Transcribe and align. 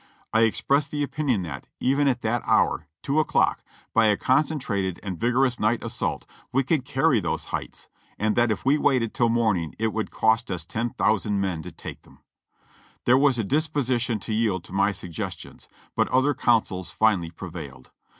I 0.33 0.45
ex 0.45 0.61
pressed 0.61 0.89
the 0.89 1.03
opinion 1.03 1.43
that, 1.43 1.67
even 1.79 2.07
at 2.07 2.23
that 2.23 2.41
hour, 2.47 2.87
two 3.03 3.19
o'clock, 3.19 3.61
by 3.93 4.07
a 4.07 4.17
concentrated 4.17 4.99
and 5.03 5.19
vigorous 5.19 5.59
night 5.59 5.83
assault, 5.83 6.25
we 6.51 6.63
could 6.63 6.85
carry 6.85 7.19
those 7.19 7.45
heights, 7.53 7.87
and 8.17 8.35
that 8.35 8.49
if 8.49 8.63
w^e 8.63 8.79
waited 8.79 9.13
till 9.13 9.29
morning 9.29 9.75
it 9.77 9.93
would 9.93 10.09
cost 10.09 10.49
us 10.49 10.65
10,000 10.65 11.39
men 11.39 11.61
to 11.61 11.71
take 11.71 12.01
them. 12.01 12.17
There 13.05 13.15
was 13.15 13.37
a 13.37 13.43
disposition 13.43 14.19
to 14.21 14.33
yield 14.33 14.63
to 14.63 14.73
my 14.73 14.91
sug 14.91 15.11
gestions, 15.11 15.67
but 15.95 16.07
other 16.07 16.33
counsels 16.33 16.89
finally 16.89 17.29
prevailed. 17.29 17.91